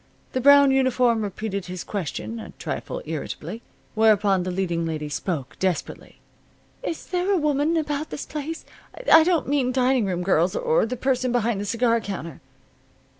The 0.31 0.41
brown 0.41 0.71
uniform 0.71 1.21
repeated 1.21 1.67
his 1.67 1.83
question, 1.83 2.39
a 2.39 2.53
trifle 2.57 3.03
irritably. 3.05 3.61
Whereupon 3.93 4.41
the 4.41 4.49
leading 4.49 4.83
lady 4.83 5.09
spoke, 5.09 5.57
desperately: 5.59 6.19
"Is 6.81 7.05
there 7.05 7.29
a 7.29 7.37
woman 7.37 7.77
around 7.77 8.07
this 8.09 8.25
place? 8.25 8.65
I 9.13 9.23
don't 9.23 9.47
mean 9.47 9.71
dining 9.71 10.07
room 10.07 10.23
girls, 10.23 10.55
or 10.55 10.87
the 10.87 10.97
person 10.97 11.31
behind 11.31 11.61
the 11.61 11.65
cigar 11.65 12.01
counter." 12.01 12.41